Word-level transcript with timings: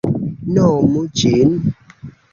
Nomu 0.55 1.03
ĝin. 1.23 1.55